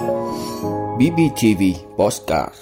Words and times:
BBTV 0.00 1.62
Postcard 1.96 2.54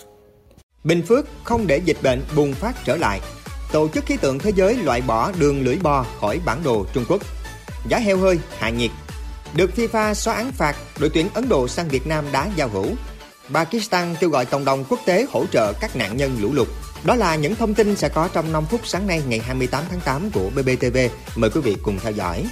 Bình 0.85 1.03
Phước 1.03 1.27
không 1.45 1.67
để 1.67 1.81
dịch 1.85 1.97
bệnh 2.03 2.23
bùng 2.37 2.55
phát 2.55 2.77
trở 2.85 2.97
lại. 2.97 3.21
Tổ 3.73 3.89
chức 3.89 4.07
khí 4.07 4.17
tượng 4.17 4.39
thế 4.39 4.53
giới 4.55 4.77
loại 4.77 5.01
bỏ 5.01 5.33
đường 5.39 5.65
lưỡi 5.65 5.77
bò 5.83 6.07
khỏi 6.21 6.41
bản 6.45 6.63
đồ 6.65 6.87
Trung 6.93 7.05
Quốc. 7.09 7.23
Giá 7.89 7.99
heo 7.99 8.19
hơi 8.19 8.39
hạ 8.59 8.71
nhiệt. 8.71 8.91
Được 9.55 9.71
FIFA 9.77 10.15
xóa 10.15 10.35
án 10.35 10.53
phạt, 10.53 10.77
đội 11.01 11.11
tuyển 11.15 11.29
Ấn 11.35 11.49
Độ 11.49 11.69
sang 11.69 11.89
Việt 11.89 12.07
Nam 12.07 12.25
đá 12.33 12.49
giao 12.57 12.69
hữu. 12.69 12.87
Pakistan 13.53 14.15
kêu 14.21 14.31
gọi 14.31 14.47
cộng 14.47 14.65
đồng 14.65 14.85
quốc 14.89 15.01
tế 15.07 15.27
hỗ 15.33 15.47
trợ 15.47 15.73
các 15.81 15.97
nạn 15.97 16.17
nhân 16.17 16.37
lũ 16.41 16.53
lụt. 16.53 16.69
Đó 17.05 17.15
là 17.15 17.37
những 17.37 17.55
thông 17.55 17.75
tin 17.75 17.97
sẽ 17.97 18.09
có 18.09 18.29
trong 18.33 18.53
5 18.53 18.65
phút 18.71 18.81
sáng 18.85 19.07
nay 19.07 19.23
ngày 19.29 19.39
28 19.39 19.85
tháng 19.91 20.01
8 20.01 20.31
của 20.31 20.51
BBTV. 20.57 20.99
Mời 21.37 21.51
quý 21.51 21.61
vị 21.61 21.77
cùng 21.83 21.99
theo 22.03 22.13
dõi. 22.13 22.47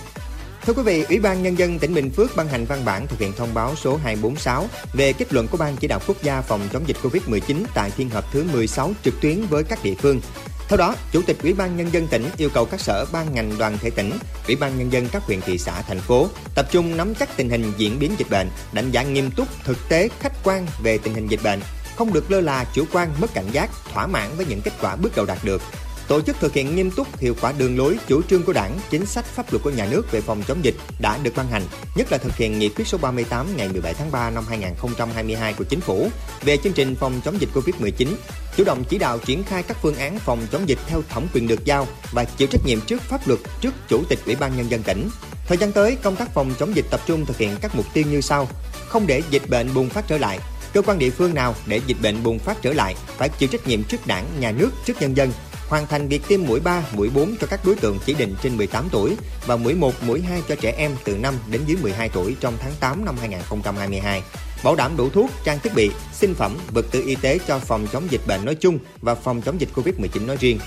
Thưa 0.66 0.72
quý 0.72 0.82
vị, 0.82 1.04
Ủy 1.08 1.18
ban 1.18 1.42
Nhân 1.42 1.58
dân 1.58 1.78
tỉnh 1.78 1.94
Bình 1.94 2.10
Phước 2.10 2.36
ban 2.36 2.48
hành 2.48 2.64
văn 2.64 2.84
bản 2.84 3.06
thực 3.06 3.18
hiện 3.18 3.32
thông 3.32 3.54
báo 3.54 3.76
số 3.76 3.96
246 3.96 4.66
về 4.92 5.12
kết 5.12 5.32
luận 5.32 5.48
của 5.48 5.56
Ban 5.56 5.76
chỉ 5.76 5.88
đạo 5.88 6.00
quốc 6.06 6.22
gia 6.22 6.40
phòng 6.40 6.60
chống 6.72 6.82
dịch 6.86 6.96
COVID-19 7.02 7.64
tại 7.74 7.90
phiên 7.90 8.10
họp 8.10 8.32
thứ 8.32 8.44
16 8.52 8.92
trực 9.02 9.20
tuyến 9.20 9.46
với 9.50 9.64
các 9.64 9.78
địa 9.82 9.94
phương. 9.94 10.20
Theo 10.68 10.76
đó, 10.76 10.94
Chủ 11.12 11.22
tịch 11.22 11.36
Ủy 11.42 11.52
ban 11.52 11.76
Nhân 11.76 11.92
dân 11.92 12.06
tỉnh 12.06 12.24
yêu 12.36 12.48
cầu 12.54 12.64
các 12.64 12.80
sở 12.80 13.06
ban 13.12 13.34
ngành 13.34 13.58
đoàn 13.58 13.78
thể 13.78 13.90
tỉnh, 13.90 14.12
Ủy 14.46 14.56
ban 14.56 14.78
Nhân 14.78 14.92
dân 14.92 15.08
các 15.12 15.22
huyện 15.22 15.40
thị 15.40 15.58
xã, 15.58 15.82
thành 15.82 16.00
phố 16.00 16.28
tập 16.54 16.66
trung 16.70 16.96
nắm 16.96 17.14
chắc 17.14 17.36
tình 17.36 17.50
hình 17.50 17.72
diễn 17.76 17.98
biến 17.98 18.12
dịch 18.18 18.30
bệnh, 18.30 18.48
đánh 18.72 18.90
giá 18.90 19.02
nghiêm 19.02 19.30
túc, 19.30 19.48
thực 19.64 19.88
tế, 19.88 20.08
khách 20.20 20.44
quan 20.44 20.66
về 20.82 20.98
tình 20.98 21.14
hình 21.14 21.28
dịch 21.28 21.40
bệnh, 21.44 21.60
không 21.96 22.12
được 22.12 22.30
lơ 22.30 22.40
là, 22.40 22.64
chủ 22.74 22.84
quan, 22.92 23.10
mất 23.20 23.34
cảnh 23.34 23.46
giác, 23.52 23.70
thỏa 23.92 24.06
mãn 24.06 24.36
với 24.36 24.46
những 24.46 24.60
kết 24.60 24.72
quả 24.80 24.96
bước 24.96 25.16
đầu 25.16 25.26
đạt 25.26 25.38
được, 25.44 25.62
tổ 26.08 26.20
chức 26.20 26.36
thực 26.40 26.52
hiện 26.52 26.76
nghiêm 26.76 26.90
túc 26.90 27.18
hiệu 27.18 27.34
quả 27.40 27.52
đường 27.58 27.78
lối 27.78 27.98
chủ 28.08 28.22
trương 28.22 28.42
của 28.42 28.52
Đảng, 28.52 28.78
chính 28.90 29.06
sách 29.06 29.24
pháp 29.24 29.52
luật 29.52 29.62
của 29.62 29.70
nhà 29.70 29.86
nước 29.90 30.12
về 30.12 30.20
phòng 30.20 30.42
chống 30.48 30.64
dịch 30.64 30.74
đã 30.98 31.18
được 31.22 31.32
ban 31.36 31.48
hành, 31.48 31.62
nhất 31.96 32.12
là 32.12 32.18
thực 32.18 32.36
hiện 32.36 32.58
nghị 32.58 32.68
quyết 32.68 32.88
số 32.88 32.98
38 32.98 33.56
ngày 33.56 33.68
17 33.68 33.94
tháng 33.94 34.12
3 34.12 34.30
năm 34.30 34.44
2022 34.48 35.52
của 35.52 35.64
Chính 35.64 35.80
phủ 35.80 36.08
về 36.42 36.56
chương 36.56 36.72
trình 36.72 36.94
phòng 37.00 37.20
chống 37.24 37.40
dịch 37.40 37.48
Covid-19, 37.54 38.08
chủ 38.56 38.64
động 38.64 38.84
chỉ 38.88 38.98
đạo 38.98 39.18
triển 39.18 39.42
khai 39.42 39.62
các 39.62 39.76
phương 39.82 39.96
án 39.96 40.18
phòng 40.18 40.46
chống 40.52 40.68
dịch 40.68 40.78
theo 40.86 41.02
thẩm 41.08 41.26
quyền 41.34 41.48
được 41.48 41.64
giao 41.64 41.86
và 42.12 42.24
chịu 42.24 42.48
trách 42.48 42.66
nhiệm 42.66 42.80
trước 42.80 43.02
pháp 43.02 43.28
luật 43.28 43.40
trước 43.60 43.74
Chủ 43.88 44.02
tịch 44.08 44.18
Ủy 44.26 44.36
ban 44.36 44.56
nhân 44.56 44.70
dân 44.70 44.82
tỉnh. 44.82 45.08
Thời 45.46 45.58
gian 45.58 45.72
tới, 45.72 45.96
công 46.02 46.16
tác 46.16 46.34
phòng 46.34 46.54
chống 46.58 46.76
dịch 46.76 46.86
tập 46.90 47.00
trung 47.06 47.26
thực 47.26 47.38
hiện 47.38 47.50
các 47.60 47.74
mục 47.74 47.86
tiêu 47.94 48.04
như 48.10 48.20
sau: 48.20 48.48
không 48.88 49.06
để 49.06 49.22
dịch 49.30 49.48
bệnh 49.48 49.74
bùng 49.74 49.88
phát 49.88 50.04
trở 50.08 50.18
lại, 50.18 50.38
cơ 50.72 50.82
quan 50.82 50.98
địa 50.98 51.10
phương 51.10 51.34
nào 51.34 51.54
để 51.66 51.80
dịch 51.86 51.96
bệnh 52.02 52.22
bùng 52.22 52.38
phát 52.38 52.62
trở 52.62 52.72
lại 52.72 52.94
phải 53.16 53.28
chịu 53.28 53.48
trách 53.48 53.68
nhiệm 53.68 53.84
trước 53.84 54.06
đảng, 54.06 54.24
nhà 54.40 54.50
nước, 54.50 54.70
trước 54.84 55.00
nhân 55.00 55.16
dân, 55.16 55.32
hoàn 55.68 55.86
thành 55.86 56.08
việc 56.08 56.22
tiêm 56.28 56.40
mũi 56.46 56.60
3, 56.60 56.82
mũi 56.92 57.10
4 57.14 57.36
cho 57.40 57.46
các 57.46 57.60
đối 57.64 57.74
tượng 57.74 57.98
chỉ 58.06 58.14
định 58.14 58.34
trên 58.42 58.56
18 58.56 58.88
tuổi 58.92 59.16
và 59.46 59.56
mũi 59.56 59.74
1, 59.74 59.94
mũi 60.06 60.20
2 60.20 60.42
cho 60.48 60.54
trẻ 60.54 60.74
em 60.78 60.90
từ 61.04 61.16
5 61.16 61.34
đến 61.50 61.60
dưới 61.66 61.76
12 61.82 62.08
tuổi 62.08 62.36
trong 62.40 62.54
tháng 62.60 62.72
8 62.80 63.04
năm 63.04 63.16
2022. 63.20 64.22
Bảo 64.64 64.74
đảm 64.76 64.96
đủ 64.96 65.10
thuốc, 65.10 65.30
trang 65.44 65.58
thiết 65.62 65.74
bị, 65.74 65.90
sinh 66.12 66.34
phẩm, 66.34 66.56
vật 66.72 66.86
tư 66.90 67.02
y 67.06 67.14
tế 67.14 67.38
cho 67.48 67.58
phòng 67.58 67.86
chống 67.92 68.06
dịch 68.10 68.20
bệnh 68.26 68.44
nói 68.44 68.54
chung 68.54 68.78
và 69.00 69.14
phòng 69.14 69.42
chống 69.42 69.60
dịch 69.60 69.68
Covid-19 69.74 70.26
nói 70.26 70.36
riêng. 70.40 70.58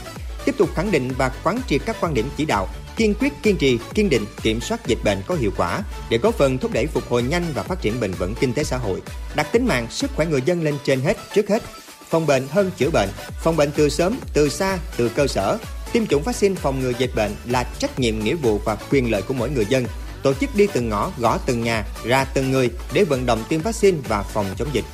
Tiếp 0.45 0.55
tục 0.57 0.69
khẳng 0.75 0.91
định 0.91 1.11
và 1.17 1.31
quán 1.43 1.59
triệt 1.67 1.81
các 1.85 1.95
quan 2.01 2.13
điểm 2.13 2.29
chỉ 2.37 2.45
đạo, 2.45 2.67
kiên 2.95 3.13
quyết 3.13 3.33
kiên 3.43 3.57
trì, 3.57 3.79
kiên 3.93 4.09
định 4.09 4.25
kiểm 4.41 4.61
soát 4.61 4.87
dịch 4.87 4.99
bệnh 5.03 5.21
có 5.27 5.35
hiệu 5.35 5.51
quả 5.57 5.81
để 6.09 6.17
có 6.17 6.31
phần 6.31 6.57
thúc 6.57 6.71
đẩy 6.73 6.87
phục 6.87 7.09
hồi 7.09 7.23
nhanh 7.23 7.45
và 7.53 7.63
phát 7.63 7.81
triển 7.81 7.99
bền 7.99 8.11
vững 8.11 8.35
kinh 8.39 8.53
tế 8.53 8.63
xã 8.63 8.77
hội, 8.77 9.01
đặt 9.35 9.51
tính 9.51 9.67
mạng, 9.67 9.87
sức 9.89 10.11
khỏe 10.15 10.25
người 10.25 10.41
dân 10.45 10.63
lên 10.63 10.75
trên 10.83 11.01
hết, 11.01 11.17
trước 11.33 11.49
hết 11.49 11.63
phòng 12.09 12.27
bệnh 12.27 12.47
hơn 12.49 12.71
chữa 12.77 12.89
bệnh, 12.89 13.09
phòng 13.43 13.57
bệnh 13.57 13.71
từ 13.75 13.89
sớm, 13.89 14.19
từ 14.33 14.49
xa, 14.49 14.77
từ 14.97 15.09
cơ 15.09 15.27
sở. 15.27 15.57
Tiêm 15.93 16.07
chủng 16.07 16.23
vaccine 16.23 16.55
phòng 16.55 16.79
ngừa 16.79 16.91
dịch 16.97 17.15
bệnh 17.15 17.35
là 17.45 17.63
trách 17.79 17.99
nhiệm 17.99 18.19
nghĩa 18.19 18.35
vụ 18.35 18.61
và 18.65 18.77
quyền 18.91 19.11
lợi 19.11 19.21
của 19.21 19.33
mỗi 19.33 19.49
người 19.49 19.65
dân. 19.69 19.85
Tổ 20.23 20.33
chức 20.33 20.55
đi 20.55 20.67
từng 20.73 20.89
ngõ, 20.89 21.11
gõ 21.17 21.37
từng 21.45 21.63
nhà, 21.63 21.83
ra 22.05 22.23
từng 22.23 22.51
người 22.51 22.69
để 22.93 23.03
vận 23.03 23.25
động 23.25 23.43
tiêm 23.49 23.61
vaccine 23.61 23.97
và 24.07 24.23
phòng 24.23 24.45
chống 24.57 24.67
dịch. 24.73 24.85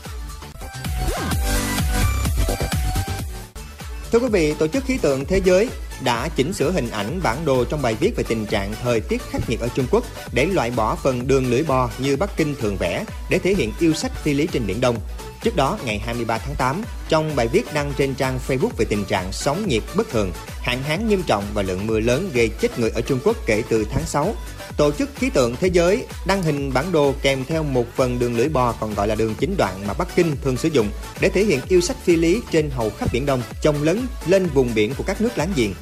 Thưa 4.12 4.20
quý 4.20 4.28
vị, 4.32 4.54
Tổ 4.60 4.68
chức 4.68 4.86
Khí 4.86 4.98
tượng 5.02 5.26
Thế 5.26 5.42
giới 5.46 5.70
đã 6.04 6.30
chỉnh 6.36 6.54
sửa 6.54 6.72
hình 6.72 6.90
ảnh 6.90 7.20
bản 7.24 7.46
đồ 7.46 7.66
trong 7.66 7.82
bài 7.82 7.96
viết 8.00 8.16
về 8.16 8.24
tình 8.28 8.46
trạng 8.46 8.74
thời 8.84 9.00
tiết 9.00 9.22
khắc 9.30 9.50
nghiệt 9.50 9.60
ở 9.60 9.68
Trung 9.76 9.86
Quốc 9.92 10.04
để 10.34 10.46
loại 10.46 10.72
bỏ 10.72 10.96
phần 10.96 11.28
đường 11.28 11.52
lưỡi 11.52 11.64
bò 11.64 11.90
như 12.00 12.18
Bắc 12.18 12.38
Kinh 12.38 12.56
thường 12.56 12.78
vẽ 12.78 13.06
để 13.30 13.40
thể 13.40 13.54
hiện 13.54 13.72
yêu 13.80 13.94
sách 13.94 14.12
phi 14.24 14.34
lý 14.34 14.48
trên 14.48 14.68
Biển 14.68 14.82
Đông. 14.82 15.00
Trước 15.46 15.56
đó, 15.56 15.78
ngày 15.86 16.00
23 16.00 16.38
tháng 16.38 16.56
8, 16.56 16.84
trong 17.10 17.36
bài 17.36 17.48
viết 17.48 17.74
đăng 17.74 17.94
trên 17.98 18.16
trang 18.16 18.40
Facebook 18.48 18.70
về 18.78 18.86
tình 18.90 19.06
trạng 19.06 19.32
sóng 19.32 19.68
nhiệt 19.68 19.84
bất 19.96 20.10
thường, 20.10 20.32
hạn 20.62 20.84
hán 20.84 21.08
nghiêm 21.10 21.24
trọng 21.28 21.44
và 21.54 21.62
lượng 21.62 21.88
mưa 21.88 22.00
lớn 22.00 22.30
gây 22.34 22.50
chết 22.50 22.80
người 22.80 22.90
ở 22.90 23.02
Trung 23.02 23.20
Quốc 23.24 23.38
kể 23.46 23.64
từ 23.70 23.86
tháng 23.92 24.06
6, 24.06 24.36
Tổ 24.78 24.92
chức 24.92 25.10
Khí 25.16 25.30
tượng 25.30 25.56
Thế 25.56 25.68
giới 25.68 26.06
đăng 26.28 26.44
hình 26.44 26.74
bản 26.74 26.92
đồ 26.92 27.14
kèm 27.22 27.46
theo 27.46 27.64
một 27.64 27.86
phần 27.96 28.20
đường 28.20 28.38
lưỡi 28.38 28.50
bò 28.50 28.72
còn 28.80 28.94
gọi 28.94 29.08
là 29.08 29.16
đường 29.16 29.36
chính 29.40 29.58
đoạn 29.58 29.88
mà 29.88 29.94
Bắc 29.94 30.16
Kinh 30.16 30.36
thường 30.44 30.58
sử 30.58 30.70
dụng 30.70 30.90
để 31.20 31.30
thể 31.30 31.44
hiện 31.44 31.60
yêu 31.68 31.82
sách 31.82 31.98
phi 32.04 32.16
lý 32.16 32.42
trên 32.52 32.70
hầu 32.70 32.90
khắp 32.90 33.10
Biển 33.14 33.26
Đông, 33.26 33.42
trồng 33.62 33.84
lớn 33.84 34.06
lên 34.28 34.46
vùng 34.54 34.74
biển 34.76 34.94
của 34.98 35.04
các 35.04 35.22
nước 35.22 35.38
láng 35.38 35.54
giềng. 35.56 35.74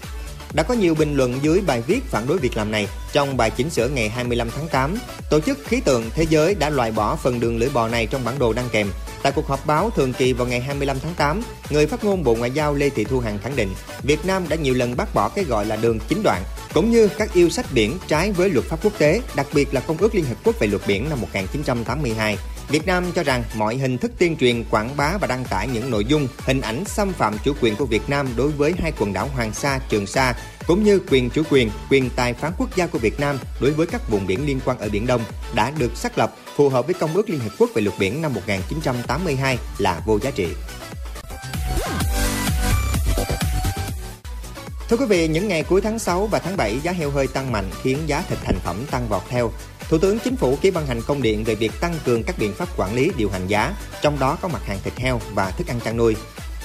Đã 0.54 0.64
có 0.64 0.74
nhiều 0.74 0.96
bình 0.96 1.16
luận 1.16 1.40
dưới 1.42 1.62
bài 1.68 1.82
viết 1.88 2.04
phản 2.04 2.28
đối 2.28 2.38
việc 2.38 2.58
làm 2.58 2.72
này. 2.72 2.88
Trong 3.14 3.38
bài 3.38 3.52
chỉnh 3.52 3.70
sửa 3.70 3.88
ngày 3.88 4.10
25 4.10 4.50
tháng 4.56 4.68
8, 4.68 4.98
Tổ 5.30 5.40
chức 5.40 5.60
Khí 5.66 5.82
tượng 5.86 6.10
Thế 6.14 6.26
giới 6.30 6.56
đã 6.56 6.70
loại 6.70 6.92
bỏ 6.92 7.16
phần 7.16 7.40
đường 7.40 7.58
lưỡi 7.58 7.70
bò 7.70 7.88
này 7.88 8.08
trong 8.08 8.26
bản 8.26 8.40
đồ 8.40 8.54
đăng 8.54 8.70
kèm. 8.72 8.88
Tại 9.24 9.32
cuộc 9.36 9.48
họp 9.48 9.66
báo 9.66 9.90
thường 9.90 10.14
kỳ 10.14 10.34
vào 10.34 10.48
ngày 10.48 10.60
25 10.62 10.98
tháng 11.00 11.14
8, 11.14 11.42
người 11.70 11.88
phát 11.88 12.04
ngôn 12.04 12.24
Bộ 12.24 12.36
Ngoại 12.36 12.52
giao 12.52 12.74
Lê 12.74 12.90
Thị 12.90 13.04
Thu 13.04 13.20
Hằng 13.20 13.40
khẳng 13.40 13.56
định 13.56 13.70
Việt 14.04 14.26
Nam 14.26 14.44
đã 14.50 14.56
nhiều 14.56 14.74
lần 14.74 14.98
bác 14.98 15.14
bỏ 15.14 15.30
cái 15.30 15.46
gọi 15.46 15.66
là 15.66 15.76
đường 15.76 16.00
chính 16.08 16.24
đoạn, 16.24 16.44
cũng 16.74 16.92
như 16.92 17.08
các 17.18 17.34
yêu 17.34 17.50
sách 17.50 17.66
biển 17.74 17.98
trái 18.08 18.32
với 18.32 18.50
luật 18.50 18.66
pháp 18.66 18.80
quốc 18.84 18.94
tế, 18.98 19.22
đặc 19.36 19.48
biệt 19.54 19.74
là 19.74 19.82
Công 19.82 19.98
ước 19.98 20.16
Liên 20.16 20.26
Hợp 20.26 20.36
Quốc 20.44 20.60
về 20.60 20.68
luật 20.68 20.82
biển 20.88 21.10
năm 21.10 21.22
1982. 21.22 22.38
Việt 22.70 22.88
Nam 22.88 23.12
cho 23.16 23.24
rằng 23.24 23.44
mọi 23.56 23.76
hình 23.76 23.98
thức 23.98 24.12
tuyên 24.20 24.38
truyền, 24.38 24.64
quảng 24.72 24.98
bá 24.98 25.18
và 25.22 25.28
đăng 25.28 25.46
tải 25.46 25.68
những 25.68 25.92
nội 25.92 26.06
dung, 26.06 26.28
hình 26.40 26.62
ảnh 26.62 26.86
xâm 26.86 27.14
phạm 27.14 27.38
chủ 27.44 27.54
quyền 27.62 27.76
của 27.76 27.86
Việt 27.86 28.10
Nam 28.10 28.28
đối 28.36 28.52
với 28.52 28.74
hai 28.78 28.92
quần 29.00 29.14
đảo 29.14 29.30
Hoàng 29.36 29.54
Sa, 29.54 29.80
Trường 29.90 30.08
Sa, 30.08 30.34
cũng 30.68 30.84
như 30.84 31.02
quyền 31.10 31.30
chủ 31.30 31.44
quyền, 31.50 31.70
quyền 31.90 32.10
tài 32.16 32.34
phán 32.34 32.52
quốc 32.58 32.76
gia 32.76 32.88
của 32.88 33.00
Việt 33.00 33.20
Nam 33.20 33.38
đối 33.62 33.72
với 33.72 33.88
các 33.88 34.10
vùng 34.10 34.28
biển 34.28 34.46
liên 34.46 34.60
quan 34.66 34.80
ở 34.80 34.90
Biển 34.90 35.08
Đông 35.08 35.22
đã 35.56 35.72
được 35.80 35.98
xác 35.98 36.18
lập 36.18 36.36
phù 36.56 36.70
hợp 36.70 36.86
với 36.86 36.94
Công 36.94 37.14
ước 37.14 37.30
Liên 37.30 37.40
Hợp 37.40 37.52
Quốc 37.60 37.70
về 37.74 37.82
luật 37.82 38.00
biển 38.00 38.22
năm 38.22 38.34
1982 38.34 39.58
là 39.78 40.02
vô 40.06 40.20
giá 40.20 40.32
trị. 40.32 40.48
Thưa 44.90 44.98
quý 44.98 45.06
vị, 45.06 45.28
những 45.28 45.48
ngày 45.48 45.64
cuối 45.64 45.82
tháng 45.82 46.00
6 46.00 46.28
và 46.28 46.40
tháng 46.40 46.58
7 46.58 46.80
giá 46.84 46.92
heo 46.92 47.10
hơi 47.10 47.28
tăng 47.28 47.52
mạnh 47.52 47.66
khiến 47.82 47.98
giá 48.08 48.24
thịt 48.30 48.40
thành 48.44 48.60
phẩm 48.64 48.76
tăng 48.92 49.08
vọt 49.10 49.22
theo. 49.30 49.52
Thủ 49.90 49.98
tướng 49.98 50.20
Chính 50.20 50.36
phủ 50.36 50.58
ký 50.62 50.72
ban 50.72 50.88
hành 50.88 51.02
công 51.08 51.22
điện 51.22 51.44
về 51.44 51.56
việc 51.56 51.72
tăng 51.82 51.96
cường 52.06 52.24
các 52.24 52.38
biện 52.38 52.54
pháp 52.54 52.68
quản 52.78 52.96
lý 52.96 53.12
điều 53.18 53.30
hành 53.30 53.48
giá, 53.48 53.76
trong 54.02 54.20
đó 54.20 54.38
có 54.42 54.48
mặt 54.48 54.66
hàng 54.66 54.80
thịt 54.84 54.94
heo 54.98 55.22
và 55.34 55.52
thức 55.52 55.68
ăn 55.68 55.80
chăn 55.80 55.98
nuôi. 55.98 56.16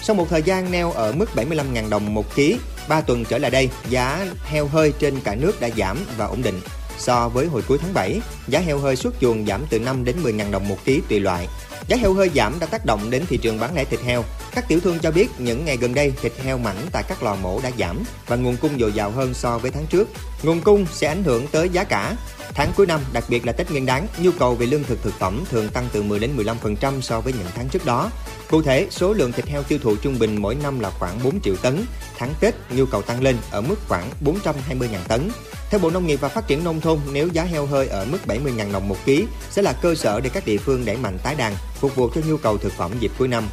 Sau 0.02 0.16
một 0.16 0.26
thời 0.30 0.42
gian 0.42 0.70
neo 0.70 0.92
ở 0.92 1.12
mức 1.12 1.26
75.000 1.36 1.88
đồng 1.88 2.14
một 2.14 2.34
ký, 2.34 2.56
3 2.88 3.00
tuần 3.00 3.24
trở 3.24 3.38
lại 3.38 3.50
đây, 3.50 3.70
giá 3.88 4.26
heo 4.44 4.66
hơi 4.66 4.92
trên 4.98 5.20
cả 5.20 5.34
nước 5.34 5.60
đã 5.60 5.68
giảm 5.76 5.98
và 6.16 6.26
ổn 6.26 6.42
định. 6.42 6.60
So 6.98 7.28
với 7.28 7.46
hồi 7.46 7.62
cuối 7.68 7.78
tháng 7.78 7.94
7, 7.94 8.20
giá 8.48 8.60
heo 8.60 8.78
hơi 8.78 8.96
xuất 8.96 9.14
chuồng 9.20 9.46
giảm 9.46 9.64
từ 9.70 9.78
5 9.78 10.04
đến 10.04 10.16
10.000 10.22 10.50
đồng 10.50 10.68
một 10.68 10.84
ký 10.84 11.02
tùy 11.08 11.20
loại. 11.20 11.48
Giá 11.88 11.96
heo 11.96 12.12
hơi 12.12 12.30
giảm 12.34 12.60
đã 12.60 12.66
tác 12.66 12.86
động 12.86 13.10
đến 13.10 13.22
thị 13.28 13.36
trường 13.36 13.60
bán 13.60 13.74
lẻ 13.74 13.84
thịt 13.84 14.00
heo. 14.00 14.24
Các 14.54 14.68
tiểu 14.68 14.80
thương 14.80 14.98
cho 14.98 15.10
biết 15.10 15.28
những 15.38 15.64
ngày 15.64 15.76
gần 15.76 15.94
đây 15.94 16.12
thịt 16.22 16.32
heo 16.44 16.58
mảnh 16.58 16.76
tại 16.92 17.02
các 17.08 17.22
lò 17.22 17.36
mổ 17.42 17.60
đã 17.60 17.70
giảm 17.78 18.02
và 18.26 18.36
nguồn 18.36 18.56
cung 18.56 18.78
dồi 18.78 18.92
dào 18.92 19.10
hơn 19.10 19.34
so 19.34 19.58
với 19.58 19.70
tháng 19.70 19.86
trước. 19.86 20.08
Nguồn 20.42 20.60
cung 20.60 20.86
sẽ 20.92 21.08
ảnh 21.08 21.24
hưởng 21.24 21.46
tới 21.46 21.68
giá 21.68 21.84
cả. 21.84 22.16
Tháng 22.58 22.72
cuối 22.76 22.86
năm, 22.86 23.00
đặc 23.12 23.24
biệt 23.28 23.46
là 23.46 23.52
Tết 23.52 23.70
Nguyên 23.70 23.86
đán, 23.86 24.06
nhu 24.19 24.30
cầu 24.38 24.54
về 24.54 24.66
lương 24.66 24.84
thực 24.84 25.02
thực 25.02 25.14
phẩm 25.14 25.44
thường 25.50 25.69
tăng 25.69 25.88
từ 25.92 26.02
10 26.02 26.19
đến 26.19 26.30
15% 26.36 27.00
so 27.00 27.20
với 27.20 27.32
những 27.32 27.46
tháng 27.54 27.69
trước 27.69 27.84
đó. 27.84 28.10
Cụ 28.50 28.62
thể, 28.62 28.86
số 28.91 29.12
lượng 29.12 29.32
thịt 29.32 29.46
heo 29.46 29.62
tiêu 29.62 29.78
thụ 29.82 29.96
trung 29.96 30.19
bình 30.19 30.42
mỗi 30.42 30.54
năm 30.54 30.80
là 30.80 30.91
khoảng 30.91 31.20
4 31.24 31.41
triệu 31.41 31.56
tấn. 31.56 31.84
Tháng 32.18 32.34
Tết, 32.41 32.54
nhu 32.70 32.86
cầu 32.86 33.02
tăng 33.02 33.22
lên 33.22 33.36
ở 33.50 33.60
mức 33.60 33.76
khoảng 33.88 34.10
420.000 34.24 34.88
tấn. 35.08 35.30
Theo 35.70 35.80
Bộ 35.80 35.91
Nông 35.91 36.06
nghiệp 36.06 36.20
và 36.20 36.28
Phát 36.28 36.47
triển 36.47 36.64
Nông 36.64 36.80
thôn, 36.80 36.98
nếu 37.12 37.28
giá 37.28 37.44
heo 37.44 37.66
hơi 37.66 37.88
ở 37.88 38.04
mức 38.04 38.18
70.000 38.26 38.72
đồng 38.72 38.88
một 38.88 38.97
ký 39.04 39.26
sẽ 39.50 39.62
là 39.62 39.72
cơ 39.72 39.94
sở 39.94 40.20
để 40.20 40.30
các 40.32 40.47
địa 40.47 40.58
phương 40.58 40.84
đẩy 40.84 40.97
mạnh 40.97 41.18
tái 41.22 41.34
đàn, 41.34 41.54
phục 41.74 41.97
vụ 41.97 42.10
cho 42.15 42.21
nhu 42.28 42.36
cầu 42.36 42.59
thực 42.59 42.72
phẩm 42.72 42.92
dịp 43.00 43.10
cuối 43.18 43.28
năm. 43.28 43.44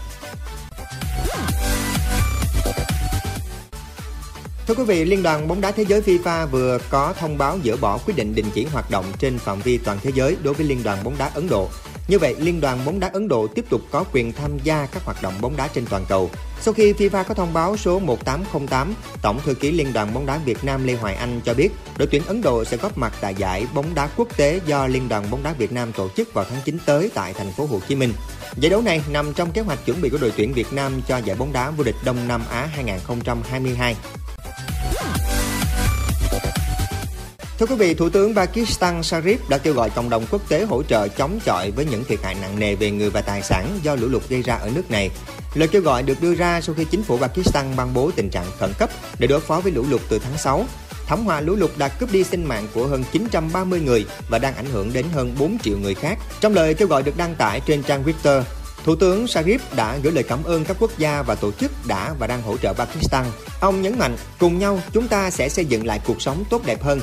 Thưa 4.68 4.74
quý 4.74 4.84
vị, 4.84 5.06
Liên 5.06 5.24
đoàn 5.24 5.48
bóng 5.48 5.62
đá 5.62 5.72
thế 5.72 5.86
giới 5.88 6.02
FIFA 6.02 6.48
vừa 6.48 6.78
có 6.90 7.14
thông 7.20 7.38
báo 7.38 7.60
dỡ 7.64 7.78
bỏ 7.78 7.98
quyết 8.06 8.18
định 8.18 8.36
đình 8.36 8.46
chỉ 8.54 8.66
hoạt 8.66 8.92
động 8.92 9.06
trên 9.20 9.38
phạm 9.38 9.62
vi 9.62 9.78
toàn 9.78 9.98
thế 10.04 10.12
giới 10.16 10.38
đối 10.44 10.54
với 10.54 10.66
Liên 10.66 10.84
đoàn 10.84 11.04
bóng 11.04 11.16
đá 11.18 11.32
Ấn 11.34 11.50
Độ. 11.50 11.70
Như 12.08 12.20
vậy, 12.20 12.36
Liên 12.40 12.62
đoàn 12.62 12.86
bóng 12.86 13.00
đá 13.00 13.10
Ấn 13.14 13.28
Độ 13.28 13.48
tiếp 13.48 13.66
tục 13.70 13.82
có 13.92 14.04
quyền 14.12 14.34
tham 14.34 14.52
gia 14.64 14.86
các 14.86 15.06
hoạt 15.06 15.22
động 15.22 15.34
bóng 15.42 15.58
đá 15.58 15.68
trên 15.68 15.86
toàn 15.86 16.06
cầu. 16.10 16.30
Sau 16.62 16.74
khi 16.74 16.94
FIFA 16.94 17.24
có 17.24 17.34
thông 17.34 17.54
báo 17.54 17.78
số 17.78 18.00
1808, 18.00 18.94
Tổng 19.22 19.40
thư 19.46 19.54
ký 19.54 19.72
Liên 19.72 19.94
đoàn 19.94 20.14
bóng 20.14 20.26
đá 20.26 20.38
Việt 20.38 20.64
Nam 20.64 20.86
Lê 20.86 20.94
Hoài 20.94 21.16
Anh 21.16 21.42
cho 21.46 21.54
biết 21.54 21.70
đội 21.98 22.08
tuyển 22.12 22.22
Ấn 22.26 22.42
Độ 22.42 22.64
sẽ 22.64 22.78
góp 22.78 22.98
mặt 22.98 23.14
tại 23.22 23.36
giải 23.36 23.68
bóng 23.74 23.96
đá 23.96 24.10
quốc 24.18 24.38
tế 24.38 24.60
do 24.66 24.88
Liên 24.88 25.10
đoàn 25.10 25.26
bóng 25.32 25.44
đá 25.44 25.54
Việt 25.54 25.72
Nam 25.72 25.92
tổ 25.92 26.10
chức 26.10 26.34
vào 26.34 26.46
tháng 26.50 26.62
9 26.66 26.78
tới 26.86 27.12
tại 27.14 27.34
thành 27.34 27.52
phố 27.52 27.66
Hồ 27.66 27.80
Chí 27.88 27.96
Minh. 27.96 28.14
Giải 28.56 28.70
đấu 28.70 28.82
này 28.82 29.02
nằm 29.10 29.34
trong 29.34 29.52
kế 29.52 29.62
hoạch 29.62 29.86
chuẩn 29.86 30.02
bị 30.02 30.10
của 30.10 30.18
đội 30.18 30.34
tuyển 30.38 30.54
Việt 30.54 30.74
Nam 30.74 31.02
cho 31.08 31.18
giải 31.18 31.38
bóng 31.38 31.54
đá 31.54 31.72
vô 31.72 31.84
địch 31.84 31.96
Đông 32.06 32.28
Nam 32.28 32.42
Á 32.50 32.70
2022. 32.74 33.96
Thưa 37.60 37.66
quý 37.66 37.76
vị, 37.76 37.94
Thủ 37.94 38.10
tướng 38.10 38.36
Pakistan 38.36 39.02
Sharif 39.02 39.38
đã 39.50 39.58
kêu 39.58 39.74
gọi 39.74 39.90
cộng 39.90 40.10
đồng 40.10 40.26
quốc 40.32 40.50
tế 40.50 40.66
hỗ 40.66 40.84
trợ 40.84 41.08
chống 41.08 41.40
chọi 41.46 41.72
với 41.72 41.86
những 41.86 42.04
thiệt 42.04 42.20
hại 42.24 42.36
nặng 42.42 42.60
nề 42.60 42.76
về 42.76 42.92
người 42.92 43.10
và 43.10 43.22
tài 43.22 43.42
sản 43.42 43.80
do 43.84 43.96
lũ 43.96 44.08
lụt 44.08 44.30
gây 44.30 44.42
ra 44.42 44.56
ở 44.56 44.70
nước 44.76 44.92
này. 44.92 45.10
Lời 45.54 45.68
kêu 45.68 45.82
gọi 45.82 46.04
được 46.04 46.22
đưa 46.22 46.36
ra 46.36 46.62
sau 46.62 46.76
khi 46.76 46.86
chính 46.86 47.04
phủ 47.04 47.18
Pakistan 47.18 47.66
ban 47.76 47.94
bố 47.94 48.12
tình 48.16 48.30
trạng 48.30 48.46
khẩn 48.60 48.74
cấp 48.80 48.90
để 49.20 49.28
đối 49.28 49.40
phó 49.40 49.60
với 49.60 49.72
lũ 49.72 49.86
lụt 49.90 50.02
từ 50.10 50.20
tháng 50.20 50.38
6. 50.38 50.66
Thảm 51.06 51.26
họa 51.26 51.42
lũ 51.42 51.56
lụt 51.56 51.72
đã 51.78 51.88
cướp 51.88 52.12
đi 52.12 52.24
sinh 52.24 52.46
mạng 52.46 52.68
của 52.74 52.88
hơn 52.88 53.04
930 53.12 53.82
người 53.82 54.06
và 54.30 54.40
đang 54.40 54.56
ảnh 54.56 54.70
hưởng 54.72 54.94
đến 54.94 55.06
hơn 55.14 55.36
4 55.40 55.58
triệu 55.64 55.78
người 55.78 55.96
khác. 55.96 56.18
Trong 56.42 56.54
lời 56.54 56.74
kêu 56.74 56.88
gọi 56.88 57.04
được 57.04 57.18
đăng 57.18 57.36
tải 57.36 57.62
trên 57.66 57.84
trang 57.84 58.04
Twitter, 58.04 58.44
Thủ 58.84 58.96
tướng 58.96 59.26
Sharif 59.26 59.60
đã 59.76 59.98
gửi 60.04 60.14
lời 60.14 60.24
cảm 60.24 60.44
ơn 60.44 60.66
các 60.66 60.78
quốc 60.80 60.92
gia 60.98 61.22
và 61.22 61.36
tổ 61.36 61.52
chức 61.52 61.72
đã 61.88 62.14
và 62.20 62.28
đang 62.28 62.42
hỗ 62.42 62.58
trợ 62.58 62.74
Pakistan. 62.74 63.26
Ông 63.60 63.82
nhấn 63.82 64.00
mạnh, 64.00 64.18
cùng 64.40 64.60
nhau 64.60 64.80
chúng 64.94 65.08
ta 65.08 65.30
sẽ 65.30 65.50
xây 65.50 65.66
dựng 65.66 65.86
lại 65.86 66.00
cuộc 66.06 66.22
sống 66.22 66.44
tốt 66.50 66.62
đẹp 66.66 66.84
hơn. 66.84 67.02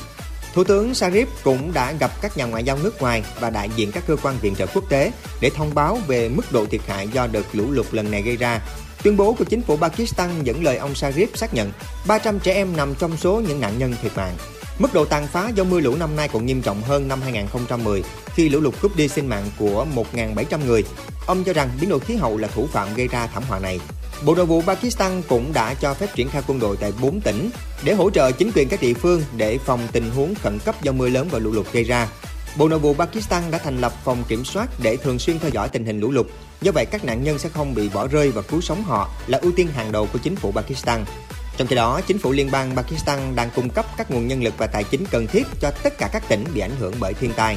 Thủ 0.54 0.64
tướng 0.64 0.92
Sharif 0.92 1.26
cũng 1.44 1.72
đã 1.72 1.92
gặp 1.92 2.10
các 2.20 2.36
nhà 2.36 2.44
ngoại 2.44 2.64
giao 2.64 2.78
nước 2.82 3.00
ngoài 3.02 3.24
và 3.40 3.50
đại 3.50 3.70
diện 3.76 3.92
các 3.92 4.04
cơ 4.06 4.16
quan 4.22 4.38
viện 4.40 4.54
trợ 4.54 4.66
quốc 4.66 4.84
tế 4.88 5.12
để 5.40 5.50
thông 5.50 5.74
báo 5.74 5.98
về 6.06 6.28
mức 6.28 6.52
độ 6.52 6.66
thiệt 6.66 6.80
hại 6.86 7.08
do 7.08 7.26
đợt 7.26 7.44
lũ 7.52 7.64
lụt 7.70 7.86
lần 7.92 8.10
này 8.10 8.22
gây 8.22 8.36
ra. 8.36 8.60
Tuyên 9.02 9.16
bố 9.16 9.32
của 9.32 9.44
chính 9.44 9.62
phủ 9.62 9.76
Pakistan 9.76 10.44
dẫn 10.44 10.64
lời 10.64 10.76
ông 10.76 10.92
Sharif 10.92 11.26
xác 11.34 11.54
nhận 11.54 11.72
300 12.06 12.38
trẻ 12.38 12.54
em 12.54 12.76
nằm 12.76 12.94
trong 12.94 13.16
số 13.16 13.42
những 13.48 13.60
nạn 13.60 13.78
nhân 13.78 13.94
thiệt 14.02 14.12
mạng. 14.16 14.36
Mức 14.78 14.94
độ 14.94 15.04
tàn 15.04 15.26
phá 15.26 15.50
do 15.54 15.64
mưa 15.64 15.80
lũ 15.80 15.96
năm 15.96 16.16
nay 16.16 16.28
còn 16.32 16.46
nghiêm 16.46 16.62
trọng 16.62 16.82
hơn 16.82 17.08
năm 17.08 17.20
2010 17.22 18.02
khi 18.34 18.48
lũ 18.48 18.60
lụt 18.60 18.74
cướp 18.80 18.96
đi 18.96 19.08
sinh 19.08 19.28
mạng 19.28 19.44
của 19.58 19.86
1.700 20.12 20.66
người. 20.66 20.84
Ông 21.26 21.44
cho 21.44 21.52
rằng 21.52 21.68
biến 21.80 21.90
đổi 21.90 22.00
khí 22.00 22.16
hậu 22.16 22.36
là 22.36 22.48
thủ 22.48 22.66
phạm 22.72 22.94
gây 22.94 23.08
ra 23.08 23.26
thảm 23.26 23.42
họa 23.48 23.58
này. 23.58 23.80
Bộ 24.26 24.34
Nội 24.34 24.46
vụ 24.46 24.62
Pakistan 24.62 25.22
cũng 25.28 25.52
đã 25.52 25.74
cho 25.74 25.94
phép 25.94 26.14
triển 26.14 26.28
khai 26.28 26.42
quân 26.46 26.60
đội 26.60 26.76
tại 26.80 26.92
4 27.02 27.20
tỉnh 27.20 27.50
để 27.84 27.94
hỗ 27.94 28.10
trợ 28.10 28.32
chính 28.32 28.50
quyền 28.54 28.68
các 28.68 28.80
địa 28.82 28.94
phương 28.94 29.22
để 29.36 29.58
phòng 29.58 29.88
tình 29.92 30.10
huống 30.10 30.34
khẩn 30.34 30.58
cấp 30.58 30.82
do 30.82 30.92
mưa 30.92 31.08
lớn 31.08 31.28
và 31.30 31.38
lũ 31.38 31.52
lụt 31.52 31.72
gây 31.72 31.84
ra. 31.84 32.08
Bộ 32.56 32.68
Nội 32.68 32.78
vụ 32.78 32.94
Pakistan 32.94 33.50
đã 33.50 33.58
thành 33.58 33.80
lập 33.80 33.92
phòng 34.04 34.24
kiểm 34.28 34.44
soát 34.44 34.68
để 34.82 34.96
thường 34.96 35.18
xuyên 35.18 35.38
theo 35.38 35.50
dõi 35.50 35.68
tình 35.68 35.84
hình 35.84 36.00
lũ 36.00 36.10
lụt. 36.10 36.26
Do 36.60 36.72
vậy, 36.72 36.86
các 36.86 37.04
nạn 37.04 37.24
nhân 37.24 37.38
sẽ 37.38 37.48
không 37.48 37.74
bị 37.74 37.88
bỏ 37.88 38.06
rơi 38.06 38.30
và 38.30 38.42
cứu 38.42 38.60
sống 38.60 38.82
họ 38.82 39.10
là 39.26 39.38
ưu 39.38 39.52
tiên 39.52 39.68
hàng 39.68 39.92
đầu 39.92 40.08
của 40.12 40.18
chính 40.18 40.36
phủ 40.36 40.52
Pakistan. 40.52 41.04
Trong 41.56 41.68
khi 41.68 41.76
đó, 41.76 42.00
chính 42.06 42.18
phủ 42.18 42.32
liên 42.32 42.50
bang 42.50 42.76
Pakistan 42.76 43.34
đang 43.34 43.50
cung 43.56 43.70
cấp 43.70 43.86
các 43.96 44.10
nguồn 44.10 44.28
nhân 44.28 44.42
lực 44.42 44.54
và 44.58 44.66
tài 44.66 44.84
chính 44.84 45.04
cần 45.10 45.26
thiết 45.26 45.46
cho 45.60 45.70
tất 45.82 45.98
cả 45.98 46.08
các 46.12 46.28
tỉnh 46.28 46.44
bị 46.54 46.60
ảnh 46.60 46.76
hưởng 46.78 46.94
bởi 47.00 47.14
thiên 47.14 47.32
tai. 47.36 47.56